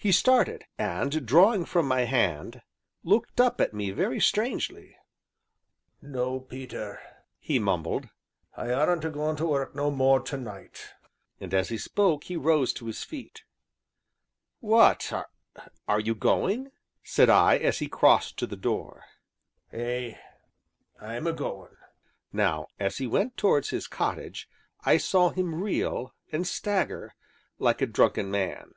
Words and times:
He 0.00 0.12
started, 0.12 0.62
and, 0.78 1.26
drawing 1.26 1.64
from 1.64 1.88
my 1.88 2.02
hand, 2.02 2.62
looked 3.02 3.40
up 3.40 3.60
at 3.60 3.74
me 3.74 3.90
very 3.90 4.20
strangely. 4.20 4.94
"No, 6.00 6.38
Peter," 6.38 7.00
he 7.40 7.58
mumbled, 7.58 8.08
"I 8.56 8.70
aren't 8.70 9.04
a 9.04 9.10
goin' 9.10 9.34
to 9.38 9.46
work 9.46 9.74
no 9.74 9.90
more 9.90 10.20
tonight," 10.20 10.90
and 11.40 11.52
as 11.52 11.68
he 11.70 11.78
spoke 11.78 12.22
he 12.22 12.36
rose 12.36 12.72
to 12.74 12.86
his 12.86 13.02
feet. 13.02 13.42
"What 14.60 15.12
are 15.88 15.98
you 16.00 16.14
going?" 16.14 16.70
said 17.02 17.28
I, 17.28 17.56
as 17.56 17.80
he 17.80 17.88
crossed 17.88 18.38
to 18.38 18.46
the 18.46 18.56
door. 18.56 19.04
"Ay, 19.72 20.16
I'm 21.00 21.26
a 21.26 21.32
goin'." 21.32 21.76
Now, 22.32 22.68
as 22.78 22.98
he 22.98 23.08
went 23.08 23.36
towards 23.36 23.70
his 23.70 23.88
cottage, 23.88 24.48
I 24.84 24.96
saw 24.96 25.30
him 25.30 25.60
reel, 25.60 26.14
and 26.30 26.46
stagger, 26.46 27.16
like 27.58 27.82
a 27.82 27.86
drunken 27.86 28.30
man. 28.30 28.74